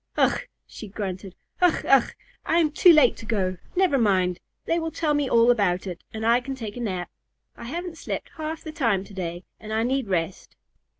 [0.17, 1.35] "Ugh!" she grunted.
[1.61, 1.85] "Ugh!
[1.87, 2.11] Ugh!
[2.43, 3.57] I am too late to go.
[3.75, 4.39] Never mind!
[4.65, 7.11] They will tell me all about it, and I can take a nap.
[7.55, 10.55] I haven't slept half the time to day, and I need rest."